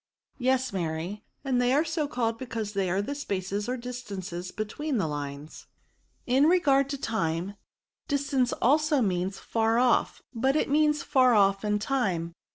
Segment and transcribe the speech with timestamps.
[0.49, 4.49] "Yes, Mary; and they are so called be cause they are the spaces or distances
[4.49, 5.67] between the lines."
[6.25, 7.53] In regard to time,
[8.07, 12.33] distance also means far off; but it means far off in time.